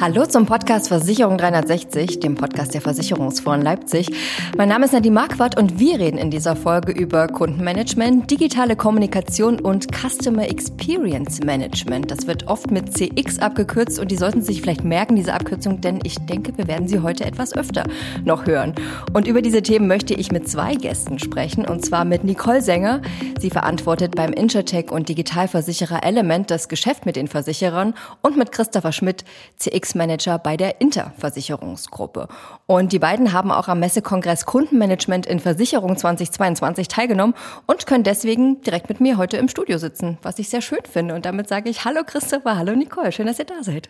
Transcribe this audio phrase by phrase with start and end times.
[0.00, 4.08] Hallo zum Podcast Versicherung 360, dem Podcast der Versicherungsfonds Leipzig.
[4.56, 9.60] Mein Name ist Nadine Marquardt und wir reden in dieser Folge über Kundenmanagement, digitale Kommunikation
[9.60, 12.10] und Customer Experience Management.
[12.10, 16.00] Das wird oft mit CX abgekürzt und die sollten sich vielleicht merken, diese Abkürzung, denn
[16.02, 17.84] ich denke, wir werden sie heute etwas öfter
[18.24, 18.74] noch hören.
[19.12, 23.02] Und über diese Themen möchte ich mit zwei Gästen sprechen, und zwar mit Nicole Sänger.
[23.38, 28.92] Sie verantwortet beim Intertech und Digitalversicherer Element das Geschäft mit den Versicherern und mit Christopher
[28.92, 29.26] Schmidt,
[29.58, 32.28] CX Manager bei der Interversicherungsgruppe.
[32.66, 37.34] Und die beiden haben auch am Messekongress Kundenmanagement in Versicherung 2022 teilgenommen
[37.66, 41.14] und können deswegen direkt mit mir heute im Studio sitzen, was ich sehr schön finde.
[41.14, 43.88] Und damit sage ich Hallo Christopher, hallo Nicole, schön, dass ihr da seid.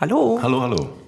[0.00, 0.38] Hallo.
[0.42, 1.05] Hallo, hallo.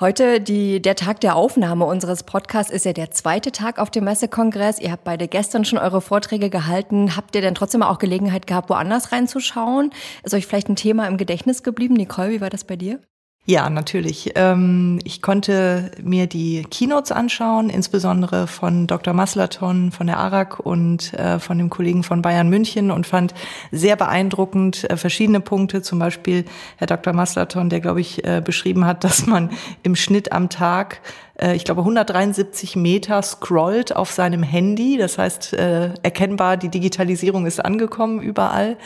[0.00, 4.02] Heute, die, der Tag der Aufnahme unseres Podcasts, ist ja der zweite Tag auf dem
[4.02, 4.80] Messekongress.
[4.80, 7.14] Ihr habt beide gestern schon eure Vorträge gehalten.
[7.14, 9.92] Habt ihr denn trotzdem auch Gelegenheit gehabt, woanders reinzuschauen?
[10.24, 11.94] Ist euch vielleicht ein Thema im Gedächtnis geblieben?
[11.94, 12.98] Nicole, wie war das bei dir?
[13.46, 14.32] Ja, natürlich.
[14.36, 19.12] Ähm, ich konnte mir die Keynotes anschauen, insbesondere von Dr.
[19.12, 23.34] Maslaton von der ARAG und äh, von dem Kollegen von Bayern München und fand
[23.70, 26.46] sehr beeindruckend äh, verschiedene Punkte, zum Beispiel
[26.78, 27.12] Herr Dr.
[27.12, 29.50] Maslaton, der, glaube ich, äh, beschrieben hat, dass man
[29.82, 31.00] im Schnitt am Tag
[31.56, 34.96] ich glaube, 173 Meter scrollt auf seinem Handy.
[34.98, 38.76] Das heißt, erkennbar, die Digitalisierung ist angekommen überall.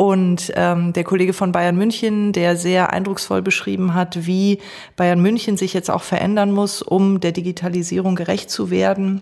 [0.00, 4.58] Und ähm, der Kollege von Bayern München, der sehr eindrucksvoll beschrieben hat, wie
[4.96, 9.20] Bayern München sich jetzt auch verändern muss, um der Digitalisierung gerecht zu werden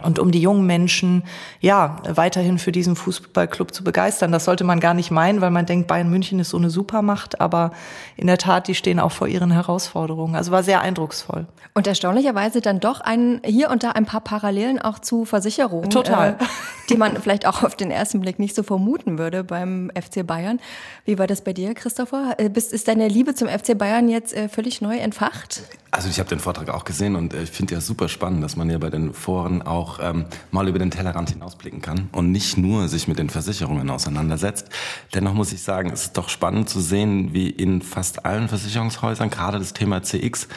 [0.00, 1.22] und um die jungen Menschen
[1.60, 4.32] ja weiterhin für diesen Fußballclub zu begeistern.
[4.32, 7.40] Das sollte man gar nicht meinen, weil man denkt, Bayern München ist so eine Supermacht,
[7.40, 7.72] aber
[8.16, 10.34] in der Tat, die stehen auch vor ihren Herausforderungen.
[10.34, 11.46] Also war sehr eindrucksvoll.
[11.74, 16.36] Und erstaunlicherweise dann doch ein hier und da ein paar Parallelen auch zu Versicherungen, total,
[16.40, 16.44] äh,
[16.88, 20.60] die man vielleicht auch auf den ersten Blick nicht so vermuten würde beim FC Bayern.
[21.04, 22.34] Wie war das bei dir, Christopher?
[22.38, 25.62] Äh, bist, ist deine Liebe zum FC Bayern jetzt äh, völlig neu entfacht?
[25.94, 28.56] Also ich habe den Vortrag auch gesehen und äh, ich finde ja super spannend, dass
[28.56, 32.56] man ja bei den Foren auch ähm, mal über den Tellerrand hinausblicken kann und nicht
[32.56, 34.70] nur sich mit den Versicherungen auseinandersetzt.
[35.12, 39.28] Dennoch muss ich sagen, es ist doch spannend zu sehen, wie in fast allen Versicherungshäusern
[39.28, 40.48] gerade das Thema CX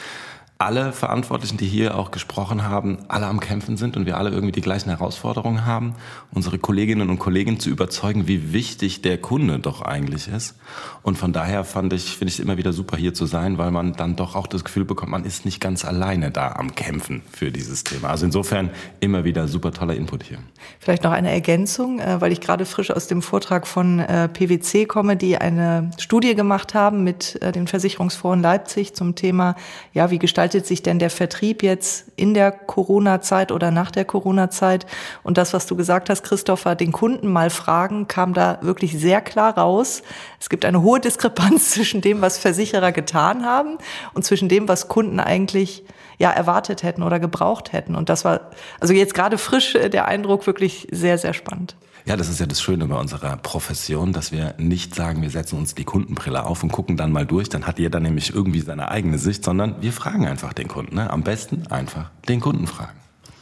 [0.58, 4.52] alle Verantwortlichen, die hier auch gesprochen haben, alle am Kämpfen sind und wir alle irgendwie
[4.52, 5.94] die gleichen Herausforderungen haben,
[6.32, 10.54] unsere Kolleginnen und Kollegen zu überzeugen, wie wichtig der Kunde doch eigentlich ist.
[11.02, 13.70] Und von daher fand ich, finde ich es immer wieder super hier zu sein, weil
[13.70, 17.22] man dann doch auch das Gefühl bekommt, man ist nicht ganz alleine da am Kämpfen
[17.30, 18.08] für dieses Thema.
[18.08, 20.38] Also insofern immer wieder super toller Input hier.
[20.78, 24.86] Vielleicht noch eine Ergänzung, äh, weil ich gerade frisch aus dem Vortrag von äh, PwC
[24.86, 29.54] komme, die eine Studie gemacht haben mit äh, den Versicherungsfonds Leipzig zum Thema,
[29.92, 34.04] ja, wie gestaltet gestaltet sich denn der Vertrieb jetzt in der Corona-Zeit oder nach der
[34.04, 34.86] Corona-Zeit?
[35.24, 39.20] Und das, was du gesagt hast, Christopher, den Kunden mal fragen, kam da wirklich sehr
[39.20, 40.02] klar raus.
[40.38, 43.78] Es gibt eine hohe Diskrepanz zwischen dem, was Versicherer getan haben
[44.14, 45.84] und zwischen dem, was Kunden eigentlich
[46.18, 47.96] ja erwartet hätten oder gebraucht hätten.
[47.96, 51.74] Und das war also jetzt gerade frisch äh, der Eindruck wirklich sehr, sehr spannend.
[52.06, 55.58] Ja, das ist ja das Schöne bei unserer Profession, dass wir nicht sagen, wir setzen
[55.58, 58.92] uns die Kundenbrille auf und gucken dann mal durch, dann hat jeder nämlich irgendwie seine
[58.92, 60.94] eigene Sicht, sondern wir fragen einfach den Kunden.
[60.94, 61.10] Ne?
[61.10, 62.96] Am besten einfach den Kunden fragen.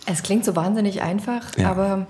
[0.06, 1.70] Es klingt so wahnsinnig einfach, ja.
[1.70, 2.06] aber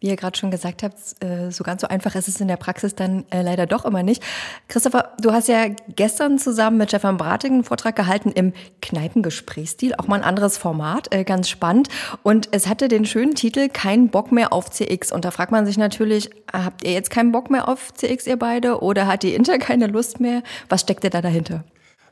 [0.00, 2.56] wie ihr gerade schon gesagt habt, äh, so ganz so einfach ist es in der
[2.56, 4.22] Praxis dann äh, leider doch immer nicht.
[4.68, 10.06] Christopher, du hast ja gestern zusammen mit Stefan Brating einen Vortrag gehalten im Kneipengesprächsstil, auch
[10.06, 11.88] mal ein anderes Format, äh, ganz spannend.
[12.22, 15.10] Und es hatte den schönen Titel Kein Bock mehr auf CX.
[15.10, 18.38] Und da fragt man sich natürlich, habt ihr jetzt keinen Bock mehr auf CX, ihr
[18.38, 18.80] beide?
[18.80, 20.42] Oder hat die Inter keine Lust mehr?
[20.68, 21.64] Was steckt denn da dahinter?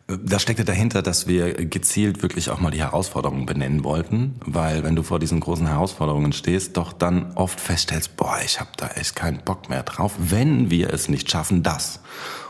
[0.09, 4.95] Da steckte dahinter, dass wir gezielt wirklich auch mal die Herausforderungen benennen wollten, weil wenn
[4.95, 9.17] du vor diesen großen Herausforderungen stehst, doch dann oft feststellst, boah, ich habe da echt
[9.17, 12.01] keinen Bock mehr drauf, wenn wir es nicht schaffen, das.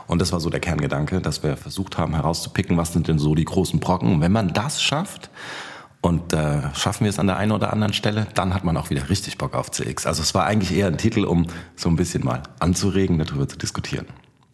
[0.05, 3.33] Und das war so der Kerngedanke, dass wir versucht haben herauszupicken, was sind denn so
[3.33, 4.13] die großen Brocken.
[4.13, 5.31] Und wenn man das schafft,
[5.99, 8.91] und äh, schaffen wir es an der einen oder anderen Stelle, dann hat man auch
[8.91, 10.05] wieder richtig Bock auf CX.
[10.05, 13.57] Also es war eigentlich eher ein Titel, um so ein bisschen mal anzuregen, darüber zu
[13.57, 14.05] diskutieren.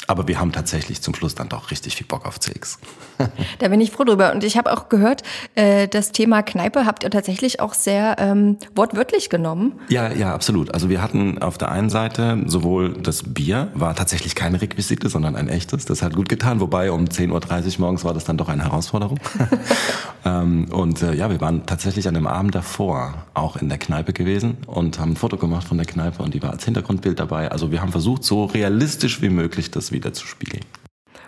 [0.08, 2.80] Aber wir haben tatsächlich zum Schluss dann doch richtig viel Bock auf CX.
[3.60, 4.34] da bin ich froh drüber.
[4.34, 5.24] Und ich habe auch gehört,
[5.56, 9.80] äh, das Thema Kneipe habt ihr tatsächlich auch sehr ähm, wortwörtlich genommen.
[9.90, 10.74] Ja, ja, absolut.
[10.74, 15.36] Also wir hatten auf der einen Seite sowohl das Bier, war tatsächlich keine Requisite, sondern
[15.36, 15.86] ein echtes.
[15.86, 16.60] Das hat gut getan.
[16.60, 19.20] Wobei um 10.30 Uhr morgens war das dann doch eine Herausforderung.
[20.26, 24.14] ähm, und äh, ja, wir waren tatsächlich an dem Abend davor auch in der Kneipe
[24.14, 27.52] gewesen und haben ein Foto gemacht von der Kneipe und die war als Hintergrundbild dabei.
[27.52, 30.66] Also wir haben versucht, so realistisch wie möglich das wieder zu spiegeln.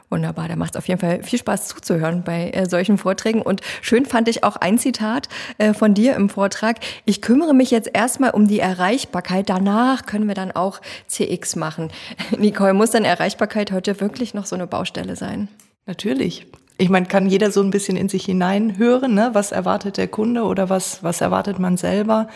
[0.09, 3.41] Wunderbar, da macht es auf jeden Fall viel Spaß zuzuhören bei äh, solchen Vorträgen.
[3.41, 6.77] Und schön fand ich auch ein Zitat äh, von dir im Vortrag.
[7.05, 9.49] Ich kümmere mich jetzt erstmal um die Erreichbarkeit.
[9.49, 11.91] Danach können wir dann auch CX machen.
[12.37, 15.47] Nicole, muss dann Erreichbarkeit heute wirklich noch so eine Baustelle sein?
[15.87, 16.45] Natürlich.
[16.77, 19.29] Ich meine, kann jeder so ein bisschen in sich hineinhören, ne?
[19.33, 22.27] was erwartet der Kunde oder was, was erwartet man selber.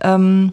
[0.00, 0.52] Ähm,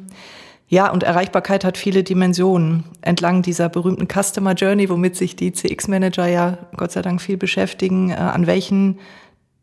[0.71, 6.27] ja, und Erreichbarkeit hat viele Dimensionen entlang dieser berühmten Customer Journey, womit sich die CX-Manager
[6.27, 8.11] ja Gott sei Dank viel beschäftigen.
[8.11, 8.97] Äh, an welchen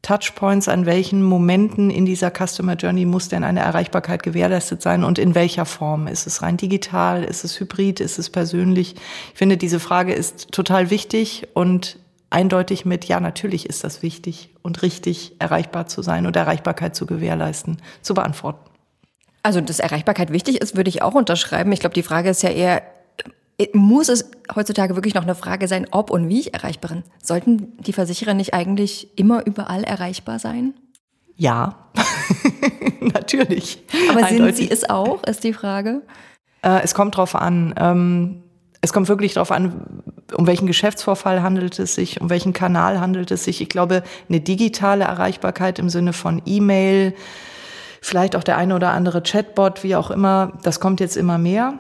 [0.02, 5.18] Touchpoints, an welchen Momenten in dieser Customer Journey muss denn eine Erreichbarkeit gewährleistet sein und
[5.18, 6.08] in welcher Form?
[6.08, 7.24] Ist es rein digital?
[7.24, 8.00] Ist es hybrid?
[8.00, 8.94] Ist es persönlich?
[9.32, 14.50] Ich finde, diese Frage ist total wichtig und eindeutig mit, ja, natürlich ist das wichtig
[14.60, 18.68] und richtig, erreichbar zu sein und Erreichbarkeit zu gewährleisten, zu beantworten.
[19.42, 21.72] Also, dass Erreichbarkeit wichtig ist, würde ich auch unterschreiben.
[21.72, 22.82] Ich glaube, die Frage ist ja eher,
[23.58, 27.02] äh, muss es heutzutage wirklich noch eine Frage sein, ob und wie ich erreichbar bin?
[27.22, 30.74] Sollten die Versicherer nicht eigentlich immer überall erreichbar sein?
[31.36, 31.76] Ja,
[33.00, 33.78] natürlich.
[34.10, 34.56] Aber Eindeutig.
[34.56, 36.02] sind sie es auch, ist die Frage?
[36.62, 37.74] Äh, es kommt drauf an.
[37.78, 38.42] Ähm,
[38.80, 40.02] es kommt wirklich darauf an,
[40.34, 43.60] um welchen Geschäftsvorfall handelt es sich, um welchen Kanal handelt es sich.
[43.60, 47.14] Ich glaube, eine digitale Erreichbarkeit im Sinne von E-Mail,
[48.00, 51.74] vielleicht auch der eine oder andere Chatbot, wie auch immer, das kommt jetzt immer mehr.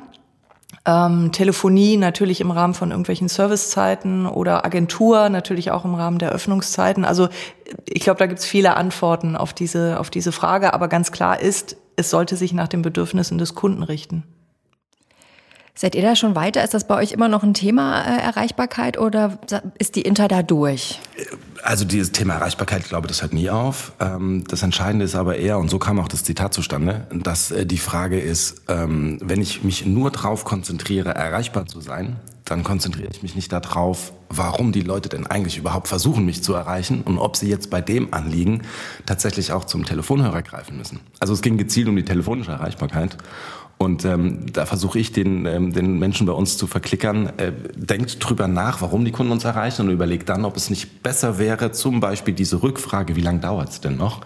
[0.84, 6.30] Ähm, Telefonie natürlich im Rahmen von irgendwelchen Servicezeiten oder Agentur natürlich auch im Rahmen der
[6.30, 7.04] Öffnungszeiten.
[7.04, 7.28] Also
[7.86, 11.40] ich glaube, da gibt es viele Antworten auf diese, auf diese Frage, aber ganz klar
[11.40, 14.24] ist, es sollte sich nach den Bedürfnissen des Kunden richten.
[15.74, 16.64] Seid ihr da schon weiter?
[16.64, 19.38] Ist das bei euch immer noch ein Thema äh, Erreichbarkeit oder
[19.78, 21.00] ist die Inter da durch?
[21.68, 23.92] Also dieses Thema Erreichbarkeit, ich glaube, das hört nie auf.
[24.00, 27.66] Ähm, das Entscheidende ist aber eher, und so kam auch das Zitat zustande, dass äh,
[27.66, 32.16] die Frage ist, ähm, wenn ich mich nur darauf konzentriere, erreichbar zu sein,
[32.46, 36.54] dann konzentriere ich mich nicht darauf, warum die Leute denn eigentlich überhaupt versuchen, mich zu
[36.54, 38.62] erreichen und ob sie jetzt bei dem Anliegen
[39.04, 41.00] tatsächlich auch zum Telefonhörer greifen müssen.
[41.20, 43.18] Also es ging gezielt um die telefonische Erreichbarkeit.
[43.78, 48.16] Und ähm, da versuche ich den, ähm, den Menschen bei uns zu verklickern, äh, denkt
[48.18, 51.70] drüber nach, warum die Kunden uns erreichen und überlegt dann, ob es nicht besser wäre,
[51.70, 54.22] zum Beispiel diese Rückfrage, wie lange dauert es denn noch,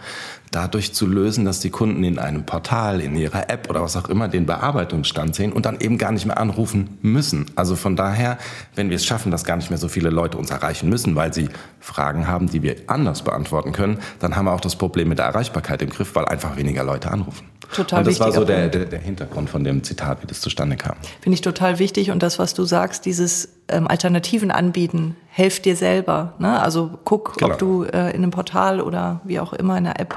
[0.53, 4.09] dadurch zu lösen, dass die Kunden in einem Portal, in ihrer App oder was auch
[4.09, 7.47] immer den Bearbeitungsstand sehen und dann eben gar nicht mehr anrufen müssen.
[7.57, 8.39] Also von daher,
[8.75, 11.33] wenn wir es schaffen, dass gar nicht mehr so viele Leute uns erreichen müssen, weil
[11.33, 11.49] sie
[11.81, 15.27] Fragen haben, die wir anders beantworten können, dann haben wir auch das Problem mit der
[15.27, 17.47] Erreichbarkeit im Griff, weil einfach weniger Leute anrufen.
[17.75, 20.77] Total und das war so der, der, der Hintergrund von dem Zitat, wie das zustande
[20.77, 20.97] kam.
[21.23, 25.77] Finde ich total wichtig und das, was du sagst, dieses ähm, Alternativen anbieten, helf dir
[25.77, 26.35] selber.
[26.39, 26.61] Ne?
[26.61, 27.53] Also guck, genau.
[27.53, 30.15] ob du äh, in einem Portal oder wie auch immer in der App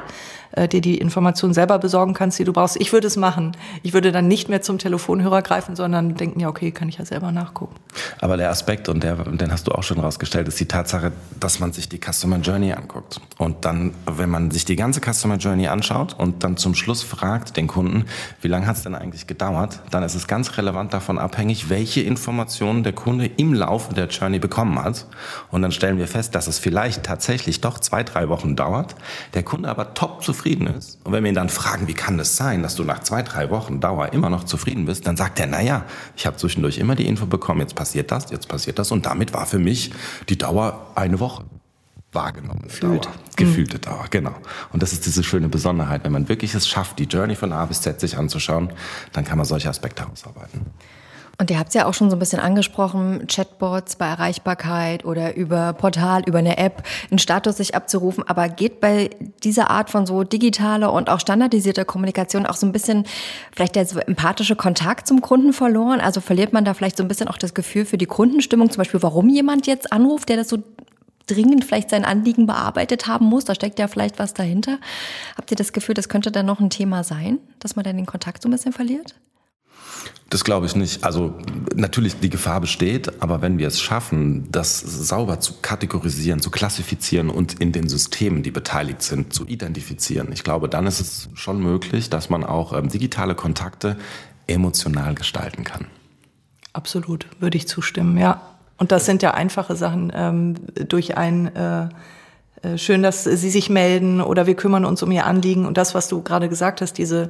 [0.56, 2.78] äh, dir die Informationen selber besorgen kannst, die du brauchst.
[2.80, 3.56] Ich würde es machen.
[3.84, 7.06] Ich würde dann nicht mehr zum Telefonhörer greifen, sondern denken, ja, okay, kann ich ja
[7.06, 7.76] selber nachgucken.
[8.22, 11.60] Aber der Aspekt, und der, den hast du auch schon rausgestellt, ist die Tatsache, dass
[11.60, 13.20] man sich die Customer Journey anguckt.
[13.38, 17.58] Und dann, wenn man sich die ganze Customer Journey anschaut und dann zum Schluss fragt
[17.58, 18.06] den Kunden,
[18.42, 22.02] wie lange hat es denn eigentlich gedauert, dann ist es ganz relevant davon abhängig, welche
[22.02, 25.05] Informationen der Kunde im Laufe der Journey bekommen hat.
[25.52, 28.96] Und dann stellen wir fest, dass es vielleicht tatsächlich doch zwei, drei Wochen dauert,
[29.34, 31.00] der Kunde aber top zufrieden ist.
[31.04, 33.50] Und wenn wir ihn dann fragen, wie kann das sein, dass du nach zwei, drei
[33.50, 35.86] Wochen Dauer immer noch zufrieden bist, dann sagt er, naja,
[36.16, 38.92] ich habe zwischendurch immer die Info bekommen, jetzt passiert das, jetzt passiert das.
[38.92, 39.92] Und damit war für mich
[40.30, 41.46] die Dauer eine Woche
[42.16, 42.64] wahrgenommen.
[42.64, 43.06] Gefühlt.
[43.06, 43.14] Dauer.
[43.36, 43.82] Gefühlte mhm.
[43.82, 44.36] Dauer, genau.
[44.72, 46.04] Und das ist diese schöne Besonderheit.
[46.04, 48.72] Wenn man wirklich es schafft, die Journey von A bis Z sich anzuschauen,
[49.12, 50.62] dann kann man solche Aspekte herausarbeiten.
[51.38, 55.36] Und ihr habt es ja auch schon so ein bisschen angesprochen, Chatbots bei Erreichbarkeit oder
[55.36, 58.24] über Portal, über eine App, einen Status sich abzurufen.
[58.28, 59.10] Aber geht bei
[59.44, 63.06] dieser Art von so digitaler und auch standardisierter Kommunikation auch so ein bisschen
[63.54, 66.00] vielleicht der so empathische Kontakt zum Kunden verloren?
[66.00, 68.78] Also verliert man da vielleicht so ein bisschen auch das Gefühl für die Kundenstimmung, zum
[68.78, 70.58] Beispiel, warum jemand jetzt anruft, der das so
[71.28, 73.46] dringend vielleicht sein Anliegen bearbeitet haben muss.
[73.46, 74.80] Da steckt ja vielleicht was dahinter.
[75.36, 78.06] Habt ihr das Gefühl, das könnte dann noch ein Thema sein, dass man dann den
[78.06, 79.16] Kontakt so ein bisschen verliert?
[80.30, 81.04] Das glaube ich nicht.
[81.04, 81.36] Also
[81.76, 87.30] natürlich die Gefahr besteht, aber wenn wir es schaffen, das sauber zu kategorisieren, zu klassifizieren
[87.30, 91.62] und in den Systemen, die beteiligt sind, zu identifizieren, ich glaube, dann ist es schon
[91.62, 93.98] möglich, dass man auch ähm, digitale Kontakte
[94.48, 95.86] emotional gestalten kann.
[96.74, 98.42] Absolut, würde ich zustimmen, ja.
[98.78, 100.56] Und das sind ja einfache Sachen ähm,
[100.90, 101.88] durch ein äh,
[102.62, 105.96] äh schön, dass Sie sich melden oder wir kümmern uns um Ihr Anliegen und das,
[105.96, 107.30] was du gerade gesagt hast, diese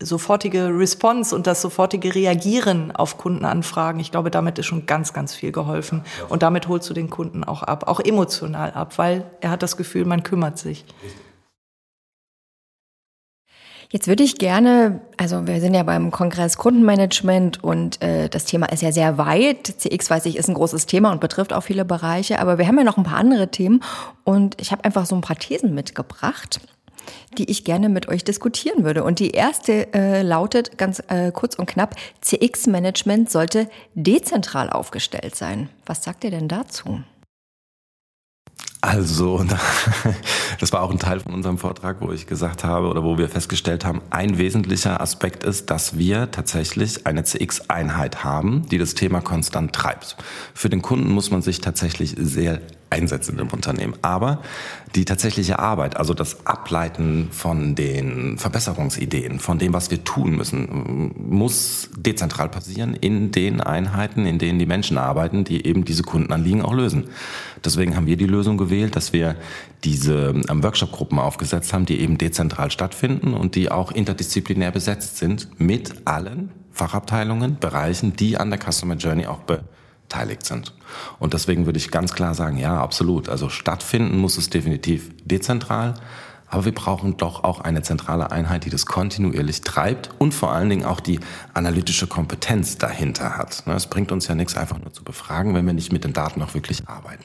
[0.00, 5.34] sofortige Response und das sofortige Reagieren auf Kundenanfragen, ich glaube, damit ist schon ganz, ganz
[5.34, 6.02] viel geholfen.
[6.28, 9.76] Und damit holst du den Kunden auch ab, auch emotional ab, weil er hat das
[9.76, 10.84] Gefühl, man kümmert sich.
[13.88, 18.66] Jetzt würde ich gerne, also wir sind ja beim Kongress Kundenmanagement und äh, das Thema
[18.66, 19.66] ist ja sehr weit.
[19.78, 22.76] CX weiß ich ist ein großes Thema und betrifft auch viele Bereiche, aber wir haben
[22.76, 23.82] ja noch ein paar andere Themen
[24.24, 26.60] und ich habe einfach so ein paar Thesen mitgebracht
[27.38, 29.04] die ich gerne mit euch diskutieren würde.
[29.04, 35.68] Und die erste äh, lautet ganz äh, kurz und knapp, CX-Management sollte dezentral aufgestellt sein.
[35.84, 37.00] Was sagt ihr denn dazu?
[38.86, 39.44] Also,
[40.60, 43.28] das war auch ein Teil von unserem Vortrag, wo ich gesagt habe oder wo wir
[43.28, 49.20] festgestellt haben, ein wesentlicher Aspekt ist, dass wir tatsächlich eine CX-Einheit haben, die das Thema
[49.20, 50.16] konstant treibt.
[50.54, 52.60] Für den Kunden muss man sich tatsächlich sehr
[52.96, 53.94] einsetzen im Unternehmen.
[54.02, 54.42] Aber
[54.94, 61.12] die tatsächliche Arbeit, also das Ableiten von den Verbesserungsideen, von dem, was wir tun müssen,
[61.16, 66.62] muss dezentral passieren in den Einheiten, in denen die Menschen arbeiten, die eben diese Kundenanliegen
[66.62, 67.04] auch lösen.
[67.64, 69.36] Deswegen haben wir die Lösung gewählt, dass wir
[69.84, 75.48] diese ähm, Workshop-Gruppen aufgesetzt haben, die eben dezentral stattfinden und die auch interdisziplinär besetzt sind
[75.58, 79.40] mit allen Fachabteilungen, Bereichen, die an der Customer Journey auch
[80.08, 80.72] beteiligt sind.
[81.18, 83.28] Und deswegen würde ich ganz klar sagen, ja, absolut.
[83.28, 85.94] Also stattfinden muss es definitiv dezentral.
[86.48, 90.70] Aber wir brauchen doch auch eine zentrale Einheit, die das kontinuierlich treibt und vor allen
[90.70, 91.18] Dingen auch die
[91.54, 93.66] analytische Kompetenz dahinter hat.
[93.66, 96.12] Ne, es bringt uns ja nichts, einfach nur zu befragen, wenn wir nicht mit den
[96.12, 97.24] Daten auch wirklich arbeiten.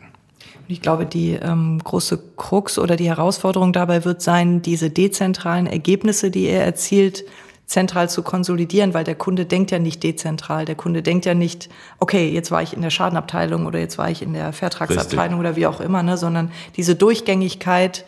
[0.67, 6.31] Ich glaube, die ähm, große Krux oder die Herausforderung dabei wird sein, diese dezentralen Ergebnisse,
[6.31, 7.23] die er erzielt,
[7.71, 10.65] zentral zu konsolidieren, weil der Kunde denkt ja nicht dezentral.
[10.65, 14.09] Der Kunde denkt ja nicht, okay, jetzt war ich in der Schadenabteilung oder jetzt war
[14.09, 15.39] ich in der Vertragsabteilung Richtig.
[15.39, 18.03] oder wie auch immer, ne, sondern diese Durchgängigkeit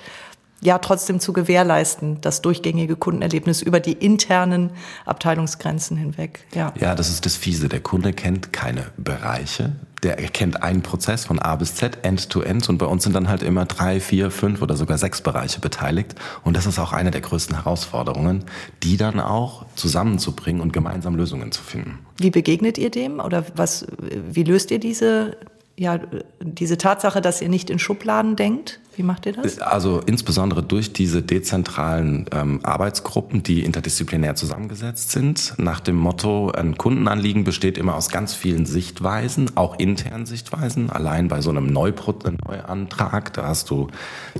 [0.59, 4.71] ja trotzdem zu gewährleisten, das durchgängige Kundenerlebnis über die internen
[5.05, 6.45] Abteilungsgrenzen hinweg.
[6.53, 6.73] Ja.
[6.79, 7.69] ja, das ist das Fiese.
[7.69, 9.73] Der Kunde kennt keine Bereiche.
[10.03, 12.67] Der erkennt einen Prozess von A bis Z, End-to-End.
[12.69, 16.15] Und bei uns sind dann halt immer drei, vier, fünf oder sogar sechs Bereiche beteiligt.
[16.43, 18.45] Und das ist auch eine der größten Herausforderungen,
[18.83, 21.99] die dann auch zusammenzubringen und gemeinsam Lösungen zu finden.
[22.17, 23.19] Wie begegnet ihr dem?
[23.19, 25.37] Oder was, wie löst ihr diese
[25.75, 25.99] ja,
[26.39, 28.79] diese Tatsache, dass ihr nicht in Schubladen denkt?
[28.95, 29.59] Wie macht ihr das?
[29.59, 36.77] Also insbesondere durch diese dezentralen ähm, Arbeitsgruppen, die interdisziplinär zusammengesetzt sind, nach dem Motto, ein
[36.77, 40.89] Kundenanliegen besteht immer aus ganz vielen Sichtweisen, auch internen Sichtweisen.
[40.89, 42.13] Allein bei so einem Neupro
[42.47, 43.87] Neuantrag, da hast du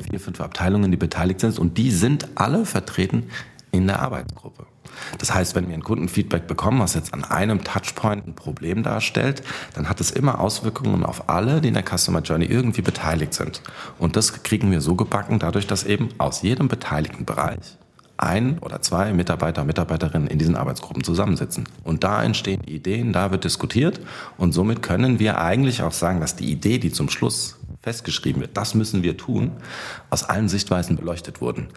[0.09, 3.23] vier, fünf Abteilungen, die beteiligt sind und die sind alle vertreten
[3.73, 4.65] in der Arbeitsgruppe.
[5.17, 9.43] Das heißt, wenn wir ein Kundenfeedback bekommen, was jetzt an einem Touchpoint ein Problem darstellt,
[9.73, 13.61] dann hat es immer Auswirkungen auf alle, die in der Customer Journey irgendwie beteiligt sind.
[13.97, 17.77] Und das kriegen wir so gebacken, dadurch, dass eben aus jedem beteiligten Bereich
[18.17, 21.67] ein oder zwei Mitarbeiter, Mitarbeiterinnen in diesen Arbeitsgruppen zusammensitzen.
[21.83, 23.99] Und da entstehen Ideen, da wird diskutiert
[24.37, 28.55] und somit können wir eigentlich auch sagen, dass die Idee, die zum Schluss festgeschrieben wird,
[28.55, 29.51] das müssen wir tun,
[30.09, 31.67] aus allen Sichtweisen beleuchtet wurden.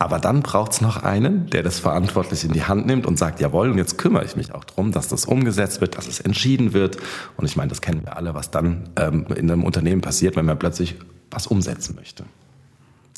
[0.00, 3.70] Aber dann braucht's noch einen, der das verantwortlich in die Hand nimmt und sagt, jawohl,
[3.70, 6.96] und jetzt kümmere ich mich auch drum, dass das umgesetzt wird, dass es entschieden wird.
[7.36, 10.46] Und ich meine, das kennen wir alle, was dann ähm, in einem Unternehmen passiert, wenn
[10.46, 10.96] man plötzlich
[11.30, 12.24] was umsetzen möchte.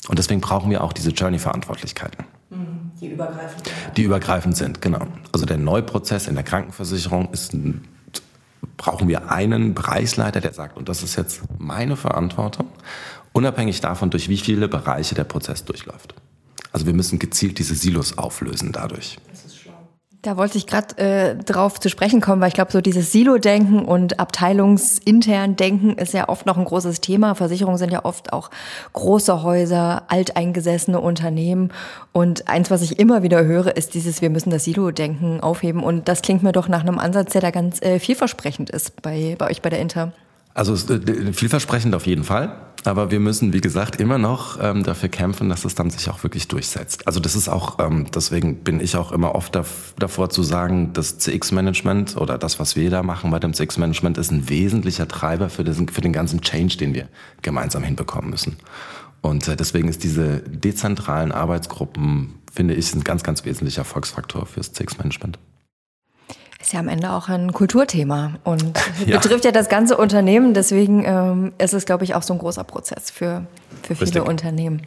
[0.09, 2.25] Und deswegen brauchen wir auch diese Journey-Verantwortlichkeiten.
[2.49, 3.97] Mhm, die übergreifend sind.
[3.97, 5.07] Die übergreifend sind, genau.
[5.31, 7.87] Also der Neuprozess in der Krankenversicherung ist ein
[8.75, 12.67] brauchen wir einen Bereichsleiter, der sagt, und das ist jetzt meine Verantwortung,
[13.31, 16.15] unabhängig davon, durch wie viele Bereiche der Prozess durchläuft.
[16.73, 19.17] Also wir müssen gezielt diese Silos auflösen dadurch.
[20.23, 23.83] Da wollte ich gerade äh, drauf zu sprechen kommen, weil ich glaube, so dieses Silo-Denken
[23.83, 27.35] und abteilungsintern Denken ist ja oft noch ein großes Thema.
[27.35, 28.49] Versicherungen sind ja oft auch
[28.93, 31.73] große Häuser, alteingesessene Unternehmen.
[32.13, 35.83] Und eins, was ich immer wieder höre, ist dieses, wir müssen das Silo-Denken aufheben.
[35.83, 39.35] Und das klingt mir doch nach einem Ansatz, der da ganz äh, vielversprechend ist bei,
[39.37, 40.13] bei euch bei der Inter.
[40.53, 42.55] Also äh, vielversprechend auf jeden Fall.
[42.85, 46.23] Aber wir müssen, wie gesagt, immer noch ähm, dafür kämpfen, dass es dann sich auch
[46.23, 47.07] wirklich durchsetzt.
[47.07, 49.57] Also das ist auch, ähm, deswegen bin ich auch immer oft
[49.97, 54.31] davor zu sagen, das CX-Management oder das, was wir da machen bei dem CX-Management, ist
[54.31, 57.07] ein wesentlicher Treiber für, diesen, für den ganzen Change, den wir
[57.41, 58.57] gemeinsam hinbekommen müssen.
[59.21, 64.73] Und äh, deswegen ist diese dezentralen Arbeitsgruppen, finde ich, ein ganz, ganz wesentlicher Erfolgsfaktor fürs
[64.73, 65.39] CX-Management.
[66.63, 68.63] Ist ja am Ende auch ein Kulturthema und
[69.05, 69.19] ja.
[69.19, 70.53] betrifft ja das ganze Unternehmen.
[70.53, 73.45] Deswegen ähm, ist es, glaube ich, auch so ein großer Prozess für,
[73.81, 74.27] für viele Richtig.
[74.29, 74.81] Unternehmen.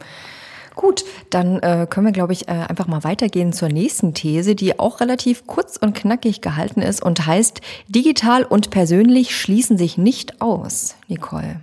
[0.73, 4.79] Gut, dann äh, können wir, glaube ich, äh, einfach mal weitergehen zur nächsten These, die
[4.79, 10.41] auch relativ kurz und knackig gehalten ist und heißt, digital und persönlich schließen sich nicht
[10.41, 10.95] aus.
[11.07, 11.61] Nicole.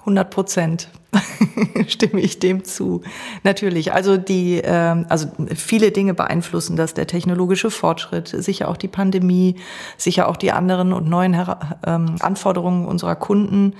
[0.00, 0.88] 100 Prozent
[1.86, 3.02] stimme ich dem zu.
[3.42, 3.92] Natürlich.
[3.92, 6.94] Also die, äh, also viele Dinge beeinflussen das.
[6.94, 9.56] Der technologische Fortschritt, sicher auch die Pandemie,
[9.96, 11.34] sicher auch die anderen und neuen
[11.86, 13.74] ähm, Anforderungen unserer Kunden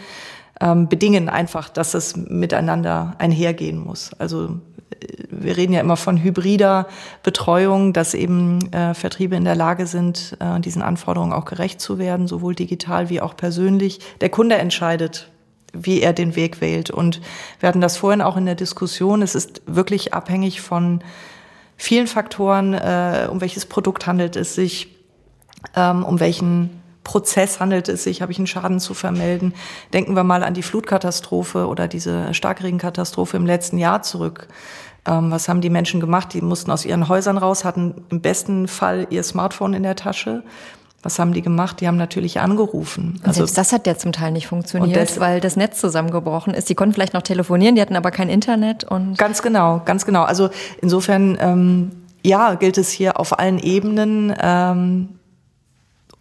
[0.61, 4.13] ähm, bedingen einfach, dass es miteinander einhergehen muss.
[4.19, 4.61] Also
[5.01, 6.87] äh, wir reden ja immer von hybrider
[7.23, 11.99] Betreuung, dass eben äh, Vertriebe in der Lage sind, äh, diesen Anforderungen auch gerecht zu
[11.99, 14.01] werden, sowohl digital wie auch persönlich.
[14.21, 15.31] Der Kunde entscheidet,
[15.73, 16.91] wie er den Weg wählt.
[16.91, 17.21] Und
[17.59, 19.23] wir hatten das vorhin auch in der Diskussion.
[19.23, 21.03] Es ist wirklich abhängig von
[21.77, 24.97] vielen Faktoren, äh, um welches Produkt handelt es sich,
[25.75, 29.55] ähm, um welchen Prozess handelt es sich, habe ich einen Schaden zu vermelden.
[29.93, 34.49] Denken wir mal an die Flutkatastrophe oder diese Starkregenkatastrophe im letzten Jahr zurück.
[35.07, 36.35] Ähm, was haben die Menschen gemacht?
[36.35, 40.43] Die mussten aus ihren Häusern raus, hatten im besten Fall ihr Smartphone in der Tasche.
[41.03, 41.81] Was haben die gemacht?
[41.81, 43.21] Die haben natürlich angerufen.
[43.23, 46.69] Also selbst das hat ja zum Teil nicht funktioniert, das, weil das Netz zusammengebrochen ist.
[46.69, 50.25] Die konnten vielleicht noch telefonieren, die hatten aber kein Internet und ganz genau, ganz genau.
[50.25, 50.51] Also
[50.83, 51.91] insofern ähm,
[52.23, 55.09] ja gilt es hier auf allen Ebenen ähm,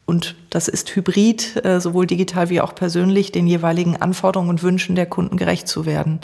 [0.06, 4.96] und das ist hybrid, äh, sowohl digital wie auch persönlich, den jeweiligen Anforderungen und Wünschen
[4.96, 6.20] der Kunden gerecht zu werden.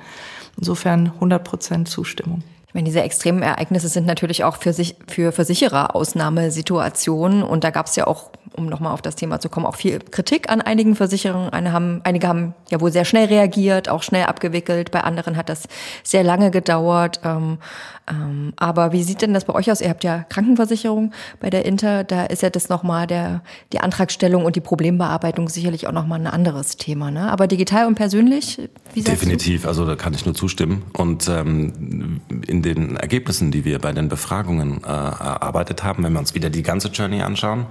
[0.57, 2.41] Insofern 100 Prozent Zustimmung.
[2.75, 7.41] Meine, diese extremen Ereignisse sind natürlich auch für, sich, für Versicherer Ausnahmesituationen.
[7.41, 9.99] Und da gab es ja auch, um nochmal auf das Thema zu kommen, auch viel
[9.99, 11.53] Kritik an einigen Versicherungen.
[11.53, 14.91] Eine haben, einige haben ja wohl sehr schnell reagiert, auch schnell abgewickelt.
[14.91, 15.69] Bei anderen hat das
[16.03, 17.21] sehr lange gedauert.
[17.23, 17.59] Ähm,
[18.07, 19.81] ähm, aber wie sieht denn das bei euch aus?
[19.81, 22.03] Ihr habt ja Krankenversicherung bei der Inter.
[22.03, 23.41] Da ist ja das nochmal der,
[23.73, 27.09] die Antragstellung und die Problembearbeitung sicherlich auch nochmal ein anderes Thema.
[27.09, 27.31] Ne?
[27.31, 28.59] Aber digital und persönlich,
[28.93, 30.83] wie Definitiv, also da kann ich nur zustimmen.
[30.93, 36.19] Und ähm, in den Ergebnissen, die wir bei den Befragungen äh, erarbeitet haben, wenn wir
[36.19, 37.67] uns wieder die ganze Journey anschauen,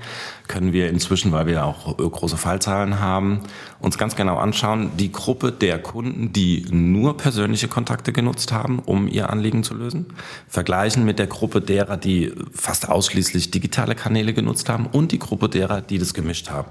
[0.47, 3.41] können wir inzwischen, weil wir auch große Fallzahlen haben,
[3.81, 9.09] uns ganz genau anschauen, die Gruppe der Kunden, die nur persönliche Kontakte genutzt haben, um
[9.09, 10.07] ihr Anliegen zu lösen,
[10.49, 15.49] vergleichen mit der Gruppe derer, die fast ausschließlich digitale Kanäle genutzt haben und die Gruppe
[15.49, 16.69] derer, die das gemischt haben.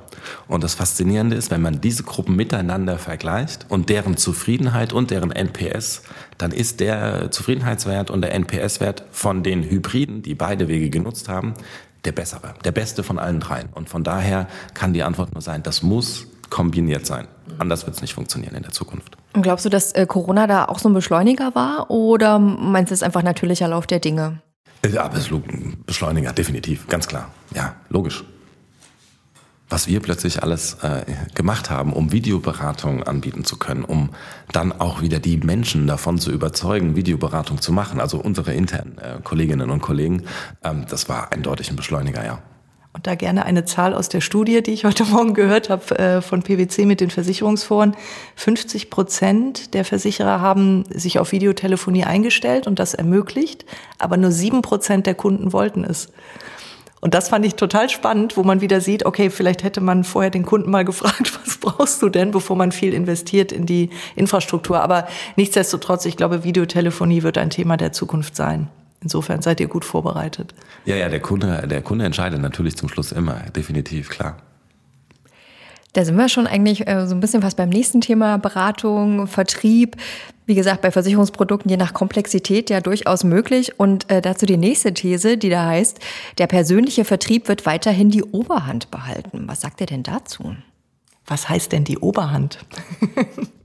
[0.47, 5.31] Und das Faszinierende ist, wenn man diese Gruppen miteinander vergleicht und deren Zufriedenheit und deren
[5.31, 6.03] NPS,
[6.37, 11.53] dann ist der Zufriedenheitswert und der NPS-Wert von den Hybriden, die beide Wege genutzt haben,
[12.05, 13.69] der bessere, der beste von allen dreien.
[13.73, 17.27] Und von daher kann die Antwort nur sein, das muss kombiniert sein.
[17.59, 19.17] Anders wird es nicht funktionieren in der Zukunft.
[19.33, 22.93] Und glaubst du, dass äh, Corona da auch so ein Beschleuniger war oder meinst du,
[22.93, 24.41] es ist einfach natürlicher Lauf der Dinge?
[24.91, 25.09] Ja,
[25.85, 27.29] Beschleuniger, definitiv, ganz klar.
[27.55, 28.23] Ja, logisch
[29.73, 31.01] was wir plötzlich alles äh,
[31.33, 34.11] gemacht haben, um Videoberatung anbieten zu können, um
[34.51, 39.17] dann auch wieder die Menschen davon zu überzeugen, Videoberatung zu machen, also unsere internen äh,
[39.23, 40.25] Kolleginnen und Kollegen,
[40.63, 42.37] ähm, das war eindeutig ein Beschleuniger, ja.
[42.95, 46.21] Und da gerne eine Zahl aus der Studie, die ich heute Morgen gehört habe äh,
[46.21, 47.95] von PwC mit den Versicherungsforen.
[48.35, 53.65] 50 Prozent der Versicherer haben sich auf Videotelefonie eingestellt und das ermöglicht,
[53.97, 56.09] aber nur sieben Prozent der Kunden wollten es.
[57.03, 60.31] Und das fand ich total spannend, wo man wieder sieht, okay, vielleicht hätte man vorher
[60.31, 64.79] den Kunden mal gefragt, was brauchst du denn, bevor man viel investiert in die Infrastruktur.
[64.79, 68.69] Aber nichtsdestotrotz, ich glaube, Videotelefonie wird ein Thema der Zukunft sein.
[69.01, 70.55] Insofern seid ihr gut vorbereitet.
[70.85, 74.37] Ja, ja, der Kunde, der Kunde entscheidet natürlich zum Schluss immer, definitiv, klar.
[75.93, 79.95] Da sind wir schon eigentlich äh, so ein bisschen fast beim nächsten Thema Beratung, Vertrieb.
[80.45, 83.79] Wie gesagt, bei Versicherungsprodukten je nach Komplexität ja durchaus möglich.
[83.79, 85.99] Und äh, dazu die nächste These, die da heißt,
[86.39, 89.43] der persönliche Vertrieb wird weiterhin die Oberhand behalten.
[89.47, 90.55] Was sagt ihr denn dazu?
[91.27, 92.59] Was heißt denn die Oberhand?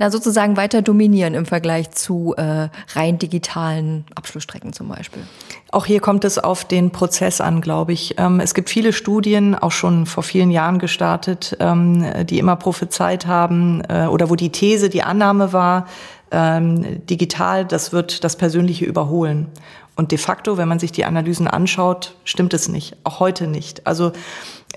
[0.00, 5.24] Na, sozusagen weiter dominieren im Vergleich zu äh, rein digitalen Abschlussstrecken zum Beispiel.
[5.72, 8.14] Auch hier kommt es auf den Prozess an, glaube ich.
[8.16, 13.26] Ähm, es gibt viele Studien, auch schon vor vielen Jahren gestartet, ähm, die immer prophezeit
[13.26, 15.88] haben äh, oder wo die These, die Annahme war,
[16.30, 19.48] ähm, digital, das wird das Persönliche überholen.
[19.96, 22.96] Und de facto, wenn man sich die Analysen anschaut, stimmt es nicht.
[23.02, 23.84] Auch heute nicht.
[23.84, 24.12] Also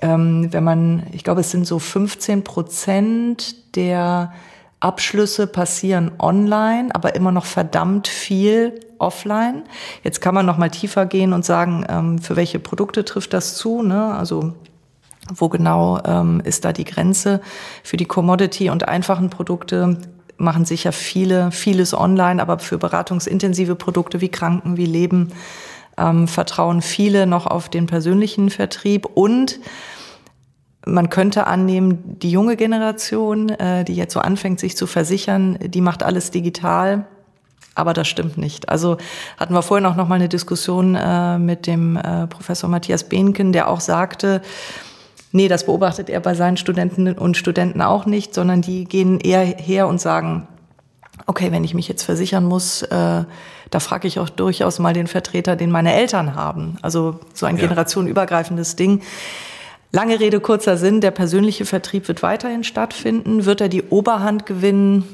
[0.00, 4.32] ähm, wenn man, ich glaube, es sind so 15 Prozent der
[4.82, 9.62] Abschlüsse passieren online, aber immer noch verdammt viel offline.
[10.02, 13.56] Jetzt kann man noch mal tiefer gehen und sagen, ähm, für welche Produkte trifft das
[13.56, 13.82] zu?
[13.82, 14.14] Ne?
[14.14, 14.54] Also
[15.32, 17.40] wo genau ähm, ist da die Grenze?
[17.84, 19.98] Für die Commodity und einfachen Produkte
[20.36, 25.32] machen sicher viele vieles online, aber für beratungsintensive Produkte wie Kranken, wie Leben
[25.96, 29.60] ähm, vertrauen viele noch auf den persönlichen Vertrieb und
[30.84, 35.80] man könnte annehmen, die junge Generation, äh, die jetzt so anfängt, sich zu versichern, die
[35.80, 37.06] macht alles digital.
[37.74, 38.68] Aber das stimmt nicht.
[38.68, 38.98] Also
[39.38, 43.52] hatten wir vorhin auch noch mal eine Diskussion äh, mit dem äh, Professor Matthias Behnken,
[43.52, 44.42] der auch sagte,
[45.30, 49.44] nee, das beobachtet er bei seinen Studenten und Studenten auch nicht, sondern die gehen eher
[49.44, 50.46] her und sagen,
[51.26, 53.24] okay, wenn ich mich jetzt versichern muss, äh,
[53.70, 56.76] da frage ich auch durchaus mal den Vertreter, den meine Eltern haben.
[56.82, 57.62] Also so ein ja.
[57.62, 59.00] generationenübergreifendes Ding.
[59.94, 63.44] Lange Rede, kurzer Sinn, der persönliche Vertrieb wird weiterhin stattfinden.
[63.44, 65.04] Wird er die Oberhand gewinnen?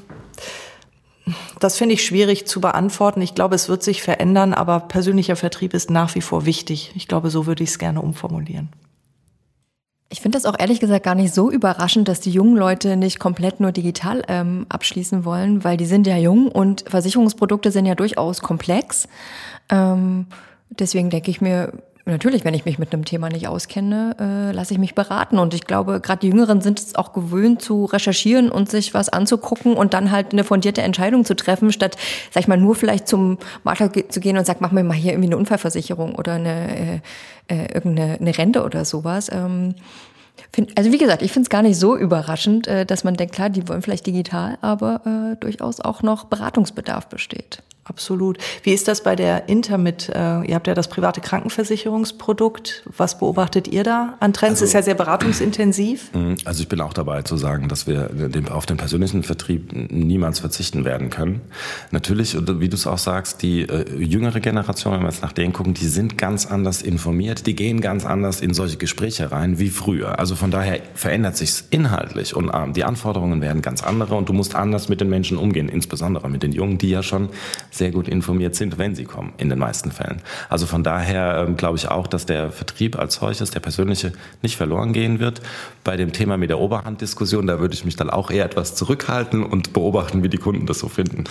[1.59, 3.21] Das finde ich schwierig zu beantworten.
[3.21, 6.93] Ich glaube, es wird sich verändern, aber persönlicher Vertrieb ist nach wie vor wichtig.
[6.95, 8.69] Ich glaube, so würde ich es gerne umformulieren.
[10.11, 13.19] Ich finde das auch ehrlich gesagt gar nicht so überraschend, dass die jungen Leute nicht
[13.19, 17.95] komplett nur digital ähm, abschließen wollen, weil die sind ja jung und Versicherungsprodukte sind ja
[17.95, 19.07] durchaus komplex.
[19.69, 20.27] Ähm,
[20.71, 21.73] deswegen denke ich mir,
[22.11, 25.39] Natürlich, wenn ich mich mit einem Thema nicht auskenne, äh, lasse ich mich beraten.
[25.39, 29.09] Und ich glaube, gerade die Jüngeren sind es auch gewöhnt zu recherchieren und sich was
[29.09, 31.97] anzugucken und dann halt eine fundierte Entscheidung zu treffen, statt,
[32.31, 35.13] sag ich mal, nur vielleicht zum Makler zu gehen und sagen, mach mir mal hier
[35.13, 37.01] irgendwie eine Unfallversicherung oder eine, äh,
[37.49, 39.31] äh, irgendeine eine Rente oder sowas.
[39.31, 39.75] Ähm,
[40.53, 43.35] Find, also wie gesagt, ich finde es gar nicht so überraschend, äh, dass man denkt,
[43.35, 47.63] klar, die wollen vielleicht digital, aber äh, durchaus auch noch Beratungsbedarf besteht.
[47.89, 48.39] Absolut.
[48.63, 50.11] Wie ist das bei der Intermit?
[50.11, 52.83] Äh, ihr habt ja das private Krankenversicherungsprodukt.
[52.97, 54.61] Was beobachtet ihr da an Trends?
[54.61, 56.13] Also, ist ja sehr beratungsintensiv.
[56.13, 56.37] Mhm.
[56.45, 58.11] Also ich bin auch dabei zu sagen, dass wir
[58.51, 61.41] auf den persönlichen Vertrieb niemals verzichten werden können.
[61.91, 65.53] Natürlich, wie du es auch sagst, die äh, jüngere Generation, wenn wir jetzt nach denen
[65.55, 69.71] gucken, die sind ganz anders informiert, die gehen ganz anders in solche Gespräche rein wie
[69.71, 70.19] früher.
[70.19, 74.35] Also von daher verändert sich's inhaltlich und äh, die Anforderungen werden ganz andere und du
[74.35, 77.31] musst anders mit den Menschen umgehen, insbesondere mit den Jungen, die ja schon
[77.79, 80.21] sehr gut informiert sind, wenn sie kommen, in den meisten Fällen.
[80.49, 84.13] Also von daher ähm, glaube ich auch, dass der Vertrieb als solches, der persönliche,
[84.43, 85.41] nicht verloren gehen wird.
[85.85, 89.43] Bei dem Thema mit der Oberhanddiskussion, da würde ich mich dann auch eher etwas zurückhalten
[89.43, 91.25] und beobachten, wie die Kunden das so finden.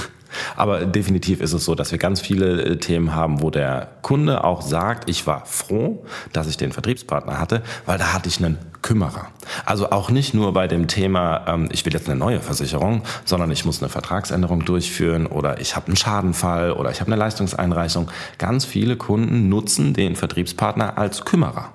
[0.56, 4.44] Aber definitiv ist es so, dass wir ganz viele äh, Themen haben, wo der Kunde
[4.44, 8.58] auch sagt, ich war froh, dass ich den Vertriebspartner hatte, weil da hatte ich einen
[8.88, 9.28] Kümmerer.
[9.66, 13.52] Also auch nicht nur bei dem Thema, ähm, ich will jetzt eine neue Versicherung, sondern
[13.52, 18.10] ich muss eine Vertragsänderung durchführen oder ich habe einen Schadenfall oder ich habe eine Leistungseinreichung.
[18.38, 21.74] Ganz viele Kunden nutzen den Vertriebspartner als Kümmerer.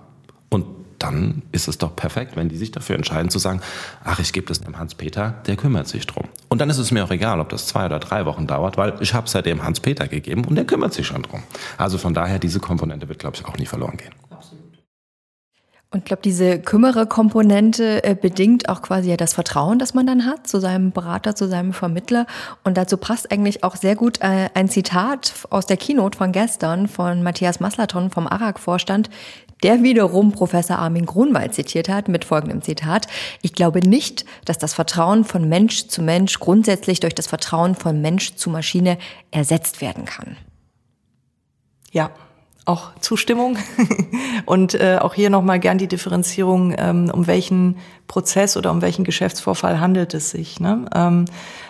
[0.48, 0.64] Und
[0.98, 3.60] dann ist es doch perfekt, wenn die sich dafür entscheiden zu sagen,
[4.04, 6.24] ach, ich gebe das dem Hans-Peter, der kümmert sich drum.
[6.48, 8.94] Und dann ist es mir auch egal, ob das zwei oder drei Wochen dauert, weil
[9.00, 11.42] ich habe es ja dem Hans-Peter gegeben und der kümmert sich schon drum.
[11.76, 14.14] Also von daher, diese Komponente wird, glaube ich, auch nie verloren gehen.
[15.92, 20.24] Und ich glaube, diese Kümmerer-Komponente äh, bedingt auch quasi ja das Vertrauen, das man dann
[20.24, 22.26] hat zu seinem Berater, zu seinem Vermittler.
[22.64, 26.88] Und dazu passt eigentlich auch sehr gut äh, ein Zitat aus der Keynote von gestern
[26.88, 29.10] von Matthias Maslaton vom ARAG-Vorstand,
[29.62, 33.06] der wiederum Professor Armin Grunwald zitiert hat mit folgendem Zitat.
[33.42, 38.00] Ich glaube nicht, dass das Vertrauen von Mensch zu Mensch grundsätzlich durch das Vertrauen von
[38.00, 38.96] Mensch zu Maschine
[39.30, 40.38] ersetzt werden kann.
[41.92, 42.10] Ja,
[42.64, 43.58] auch Zustimmung
[44.46, 49.04] und äh, auch hier nochmal gern die Differenzierung, ähm, um welchen Prozess oder um welchen
[49.04, 50.60] Geschäftsvorfall handelt es sich.
[50.60, 50.84] Ne?
[50.94, 51.24] Ähm,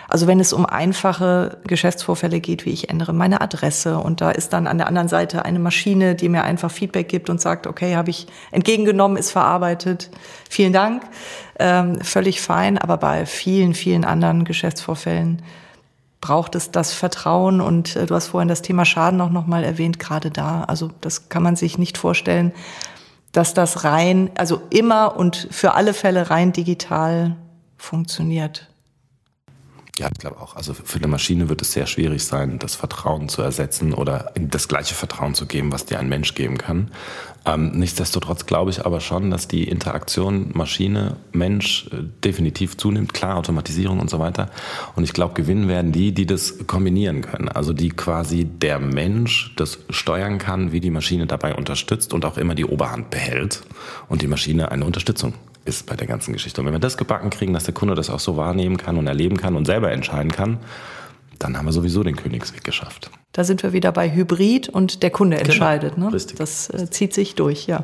[0.07, 4.53] also wenn es um einfache Geschäftsvorfälle geht, wie ich ändere meine Adresse und da ist
[4.53, 7.95] dann an der anderen Seite eine Maschine, die mir einfach Feedback gibt und sagt, okay,
[7.95, 10.11] habe ich entgegengenommen, ist verarbeitet,
[10.47, 11.01] vielen Dank,
[11.57, 15.41] ähm, völlig fein, aber bei vielen, vielen anderen Geschäftsvorfällen
[16.23, 19.65] braucht es das Vertrauen und äh, du hast vorhin das Thema Schaden auch noch mal
[19.65, 20.63] erwähnt, gerade da.
[20.63, 22.53] Also das kann man sich nicht vorstellen,
[23.33, 27.35] dass das rein, also immer und für alle Fälle rein digital
[27.77, 28.72] funktioniert.
[29.99, 30.55] Ja, ich glaube auch.
[30.55, 34.67] Also für eine Maschine wird es sehr schwierig sein, das Vertrauen zu ersetzen oder das
[34.67, 36.89] gleiche Vertrauen zu geben, was dir ein Mensch geben kann.
[37.45, 43.13] Ähm, nichtsdestotrotz glaube ich aber schon, dass die Interaktion Maschine, Mensch äh, definitiv zunimmt.
[43.13, 44.49] Klar, Automatisierung und so weiter.
[44.95, 47.49] Und ich glaube, gewinnen werden die, die das kombinieren können.
[47.49, 52.37] Also die quasi der Mensch das steuern kann, wie die Maschine dabei unterstützt und auch
[52.37, 53.61] immer die Oberhand behält
[54.09, 56.61] und die Maschine eine Unterstützung ist bei der ganzen Geschichte.
[56.61, 59.07] Und wenn wir das gebacken kriegen, dass der Kunde das auch so wahrnehmen kann und
[59.07, 60.59] erleben kann und selber entscheiden kann,
[61.39, 63.09] dann haben wir sowieso den Königsweg geschafft.
[63.31, 65.49] Da sind wir wieder bei Hybrid und der Kunde genau.
[65.49, 65.97] entscheidet.
[65.97, 66.13] Ne?
[66.13, 66.37] Richtig.
[66.37, 67.83] Das äh, zieht sich durch, ja.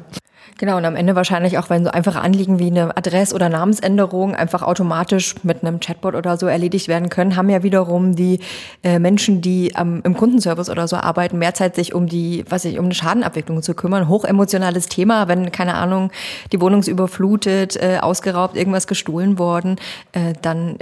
[0.60, 4.36] Genau, und am Ende wahrscheinlich auch, wenn so einfache Anliegen wie eine Adress- oder Namensänderung
[4.36, 8.42] einfach automatisch mit einem Chatbot oder so erledigt werden können, haben ja wiederum die
[8.84, 12.66] äh, Menschen, die ähm, im Kundenservice oder so arbeiten, mehr Zeit, sich um die, was
[12.66, 14.10] ich, um eine Schadenabwicklung zu kümmern.
[14.10, 16.12] Hochemotionales Thema, wenn, keine Ahnung,
[16.52, 19.78] die Wohnung ist überflutet, äh, ausgeraubt, irgendwas gestohlen worden,
[20.12, 20.76] äh, dann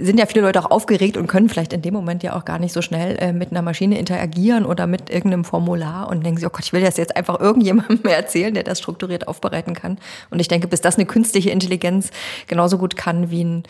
[0.00, 2.58] sind ja viele Leute auch aufgeregt und können vielleicht in dem Moment ja auch gar
[2.58, 6.46] nicht so schnell äh, mit einer Maschine interagieren oder mit irgendeinem Formular und denken sie,
[6.46, 9.98] oh Gott, ich will das jetzt einfach irgendjemandem erzählen, der das strukturiert aufbereiten kann.
[10.30, 12.10] Und ich denke, bis das eine künstliche Intelligenz
[12.46, 13.62] genauso gut kann wie ein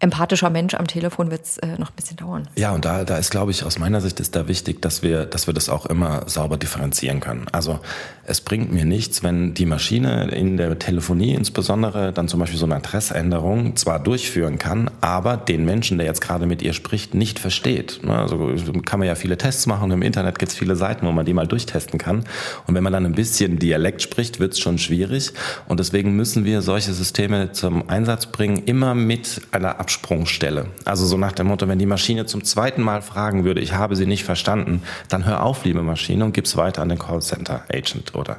[0.00, 2.48] empathischer Mensch am Telefon wird es äh, noch ein bisschen dauern.
[2.56, 5.24] Ja, und da, da ist, glaube ich, aus meiner Sicht ist da wichtig, dass wir,
[5.24, 7.46] dass wir das auch immer sauber differenzieren können.
[7.52, 7.78] Also
[8.24, 12.66] es bringt mir nichts, wenn die Maschine in der Telefonie insbesondere dann zum Beispiel so
[12.66, 17.38] eine Adressänderung zwar durchführen kann, aber den Menschen, der jetzt gerade mit ihr spricht, nicht
[17.38, 18.00] versteht.
[18.02, 18.52] Ne, also
[18.84, 19.90] kann man ja viele Tests machen.
[19.90, 22.24] Im Internet gibt es viele Seiten, wo man die mal durchtesten kann.
[22.66, 25.32] Und wenn man dann ein bisschen Dialekt spricht, wird es schon schwierig.
[25.68, 30.66] Und deswegen müssen wir solche Systeme zum Einsatz bringen, immer mit einer Absprungstelle.
[30.84, 33.96] Also so nach dem Motto, wenn die Maschine zum zweiten Mal fragen würde, ich habe
[33.96, 38.14] sie nicht verstanden, dann hör auf, liebe Maschine, und gib's weiter an den Callcenter Agent
[38.14, 38.38] oder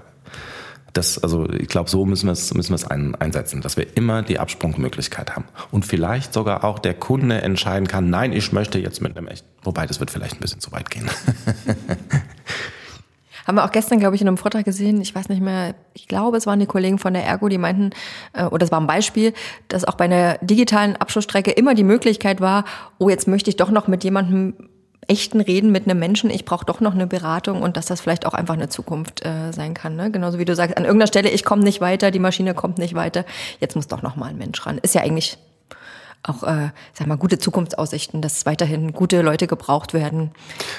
[0.95, 3.97] das, also ich glaube, so müssen wir es müssen wir es ein, einsetzen, dass wir
[3.97, 8.79] immer die Absprungmöglichkeit haben und vielleicht sogar auch der Kunde entscheiden kann, nein, ich möchte
[8.79, 11.09] jetzt mit einem echt, wobei das wird vielleicht ein bisschen zu weit gehen.
[13.45, 16.07] Haben wir auch gestern, glaube ich, in einem Vortrag gesehen, ich weiß nicht mehr, ich
[16.07, 17.91] glaube, es waren die Kollegen von der Ergo, die meinten,
[18.33, 19.33] äh, oder es war ein Beispiel,
[19.67, 22.65] dass auch bei einer digitalen Abschlussstrecke immer die Möglichkeit war,
[22.97, 24.55] oh, jetzt möchte ich doch noch mit jemandem
[25.07, 28.25] echten Reden mit einem Menschen, ich brauche doch noch eine Beratung und dass das vielleicht
[28.25, 29.95] auch einfach eine Zukunft äh, sein kann.
[29.95, 30.11] Ne?
[30.11, 32.95] Genauso wie du sagst, an irgendeiner Stelle, ich komme nicht weiter, die Maschine kommt nicht
[32.95, 33.25] weiter,
[33.59, 34.77] jetzt muss doch noch mal ein Mensch ran.
[34.77, 35.37] Ist ja eigentlich
[36.27, 40.31] auch, äh, sag mal, gute Zukunftsaussichten, dass weiterhin gute Leute gebraucht werden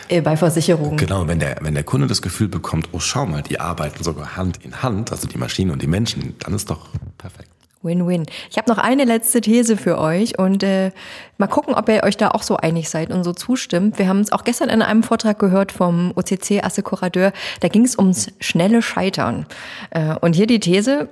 [0.09, 0.97] äh, bei Versicherungen.
[0.97, 4.37] Genau, wenn der, wenn der Kunde das Gefühl bekommt, oh schau mal, die arbeiten sogar
[4.37, 7.51] Hand in Hand, also die Maschine und die Menschen, dann ist doch perfekt.
[7.83, 8.27] Win-win.
[8.51, 10.91] Ich habe noch eine letzte These für euch und äh,
[11.39, 13.99] mal gucken, ob ihr euch da auch so einig seid und so zustimmt.
[13.99, 17.33] Wir haben es auch gestern in einem Vortrag gehört vom OCC Assekurateur.
[17.61, 19.47] Da ging es ums schnelle Scheitern.
[19.91, 21.09] Äh, und hier die These,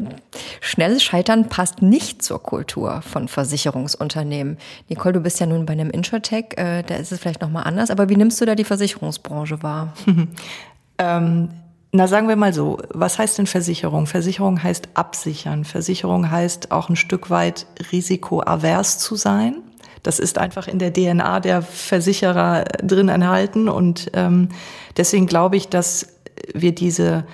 [0.61, 4.59] schnelles Scheitern passt nicht zur Kultur von Versicherungsunternehmen.
[4.88, 7.90] Nicole, du bist ja nun bei einem Insurtech, äh, da ist es vielleicht nochmal anders.
[7.90, 9.92] Aber wie nimmst du da die Versicherungsbranche wahr?
[10.98, 11.50] ähm
[11.96, 14.07] na, sagen wir mal so, was heißt denn Versicherung?
[14.07, 15.64] Versicherung heißt absichern.
[15.64, 19.59] Versicherung heißt auch ein Stück weit risikoavers zu sein.
[20.02, 23.68] Das ist einfach in der DNA der Versicherer drin enthalten.
[23.68, 24.48] Und ähm,
[24.96, 26.09] deswegen glaube ich, dass
[26.52, 27.26] wir diese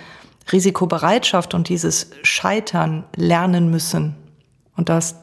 [0.53, 4.15] Risikobereitschaft und dieses Scheitern lernen müssen.
[4.77, 5.15] Und das,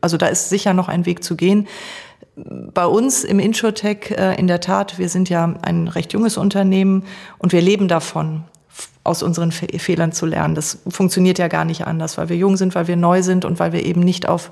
[0.00, 1.68] also da ist sicher noch ein Weg zu gehen.
[2.34, 7.04] Bei uns im Insurtech äh, in der Tat, wir sind ja ein recht junges Unternehmen
[7.36, 8.44] und wir leben davon
[9.04, 10.54] aus unseren Fehlern zu lernen.
[10.54, 13.58] Das funktioniert ja gar nicht anders, weil wir jung sind, weil wir neu sind und
[13.58, 14.50] weil wir eben nicht auf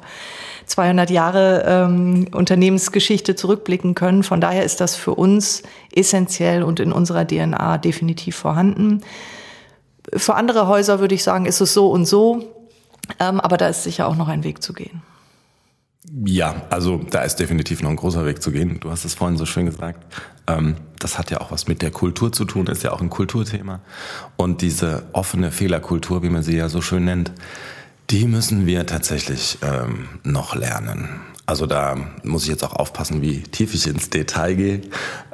[0.66, 4.22] 200 Jahre ähm, Unternehmensgeschichte zurückblicken können.
[4.22, 9.02] Von daher ist das für uns essentiell und in unserer DNA definitiv vorhanden.
[10.14, 12.44] Für andere Häuser würde ich sagen, ist es so und so,
[13.20, 15.02] ähm, aber da ist sicher auch noch ein Weg zu gehen.
[16.12, 18.78] Ja, also da ist definitiv noch ein großer Weg zu gehen.
[18.80, 20.04] Du hast es vorhin so schön gesagt.
[20.46, 23.08] Ähm, das hat ja auch was mit der Kultur zu tun, ist ja auch ein
[23.08, 23.80] Kulturthema.
[24.36, 27.32] Und diese offene Fehlerkultur, wie man sie ja so schön nennt,
[28.10, 31.22] die müssen wir tatsächlich ähm, noch lernen.
[31.46, 34.80] Also da muss ich jetzt auch aufpassen, wie tief ich ins Detail gehe.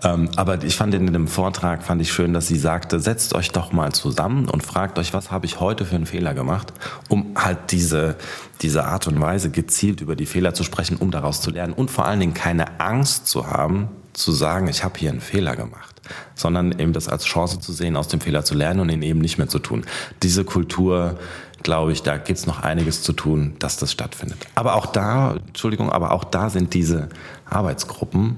[0.03, 3.53] Ähm, aber ich fand in dem Vortrag, fand ich schön, dass sie sagte, setzt euch
[3.53, 6.73] doch mal zusammen und fragt euch, was habe ich heute für einen Fehler gemacht,
[7.09, 8.17] um halt diese,
[8.61, 11.93] diese Art und Weise gezielt über die Fehler zu sprechen, um daraus zu lernen und
[11.93, 16.03] vor allen Dingen keine Angst zu haben, zu sagen, ich habe hier einen Fehler gemacht,
[16.35, 19.21] sondern eben das als Chance zu sehen, aus dem Fehler zu lernen und ihn eben
[19.21, 19.85] nicht mehr zu tun.
[20.25, 21.19] Diese Kultur,
[21.63, 24.39] glaube ich, da gibt's noch einiges zu tun, dass das stattfindet.
[24.55, 27.09] Aber auch da, Entschuldigung, aber auch da sind diese
[27.49, 28.37] Arbeitsgruppen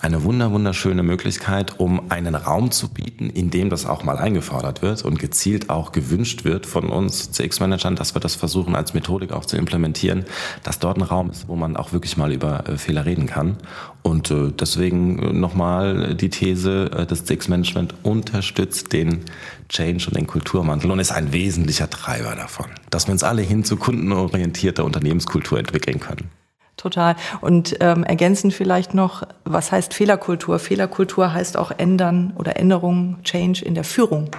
[0.00, 4.80] eine wunder wunderschöne Möglichkeit, um einen Raum zu bieten, in dem das auch mal eingefordert
[4.80, 9.32] wird und gezielt auch gewünscht wird von uns CX-Managern, dass wir das versuchen als Methodik
[9.32, 10.24] auch zu implementieren,
[10.62, 13.58] dass dort ein Raum ist, wo man auch wirklich mal über äh, Fehler reden kann.
[14.02, 19.20] Und äh, deswegen äh, nochmal die These, äh, das CX-Management unterstützt den
[19.68, 23.64] Change und den Kulturwandel und ist ein wesentlicher Treiber davon, dass wir uns alle hin
[23.64, 26.39] zu kundenorientierter Unternehmenskultur entwickeln können.
[26.80, 27.14] Total.
[27.42, 30.58] Und ähm, ergänzend vielleicht noch, was heißt Fehlerkultur?
[30.58, 34.30] Fehlerkultur heißt auch ändern oder Änderung, Change in der Führung.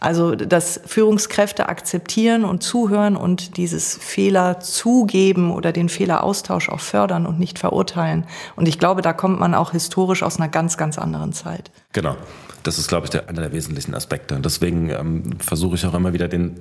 [0.00, 7.26] Also, dass Führungskräfte akzeptieren und zuhören und dieses Fehler zugeben oder den Fehleraustausch auch fördern
[7.26, 8.24] und nicht verurteilen.
[8.56, 11.70] Und ich glaube, da kommt man auch historisch aus einer ganz, ganz anderen Zeit.
[11.92, 12.16] Genau.
[12.62, 14.40] Das ist, glaube ich, der, einer der wesentlichen Aspekte.
[14.40, 16.56] Deswegen ähm, versuche ich auch immer wieder den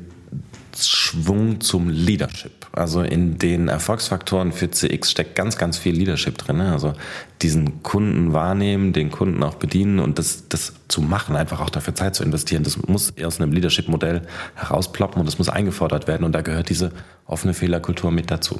[0.77, 2.67] Schwung zum Leadership.
[2.71, 6.57] Also in den Erfolgsfaktoren für CX steckt ganz, ganz viel Leadership drin.
[6.57, 6.71] Ne?
[6.71, 6.93] Also
[7.41, 11.95] diesen Kunden wahrnehmen, den Kunden auch bedienen und das, das zu machen, einfach auch dafür
[11.95, 12.63] Zeit zu investieren.
[12.63, 14.23] Das muss aus einem Leadership-Modell
[14.55, 16.91] herausploppen und das muss eingefordert werden und da gehört diese
[17.25, 18.59] offene Fehlerkultur mit dazu.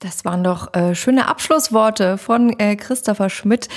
[0.00, 3.68] Das waren doch äh, schöne Abschlussworte von äh, Christopher Schmidt,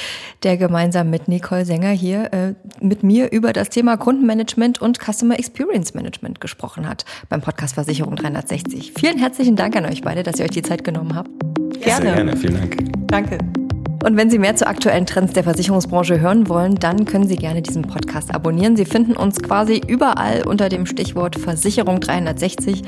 [0.44, 5.40] der gemeinsam mit Nicole Sänger hier äh, mit mir über das Thema Kundenmanagement und Customer
[5.40, 8.94] Experience Management gesprochen hat beim Podcast Versicherung 360.
[8.98, 11.30] Vielen herzlichen Dank an euch beide, dass ihr euch die Zeit genommen habt.
[11.82, 12.06] Gerne.
[12.06, 12.78] Sehr gerne, vielen Dank.
[13.08, 13.38] Danke.
[14.04, 17.62] Und wenn Sie mehr zu aktuellen Trends der Versicherungsbranche hören wollen, dann können Sie gerne
[17.62, 18.78] diesen Podcast abonnieren.
[18.78, 22.84] Sie finden uns quasi überall unter dem Stichwort Versicherung 360.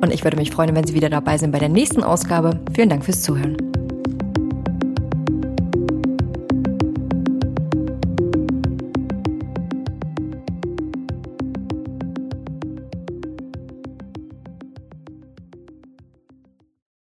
[0.00, 2.58] Und ich würde mich freuen, wenn Sie wieder dabei sind bei der nächsten Ausgabe.
[2.74, 3.56] Vielen Dank fürs Zuhören.